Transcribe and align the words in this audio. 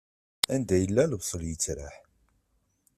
Anda 0.53 0.75
yella, 0.81 1.03
lebṣel 1.11 1.41
yeţraḥ. 1.45 1.95